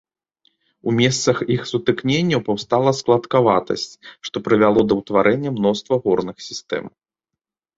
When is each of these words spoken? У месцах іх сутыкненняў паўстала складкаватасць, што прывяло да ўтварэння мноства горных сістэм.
У 0.91 0.93
месцах 0.99 1.37
іх 1.55 1.61
сутыкненняў 1.71 2.41
паўстала 2.47 2.91
складкаватасць, 3.01 3.85
што 4.29 4.37
прывяло 4.49 4.81
да 4.93 4.99
ўтварэння 5.03 5.51
мноства 5.59 5.93
горных 6.09 6.37
сістэм. 6.49 6.85